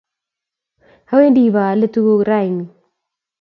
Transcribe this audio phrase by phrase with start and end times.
[1.11, 2.65] Awendi ip aale tuguk rani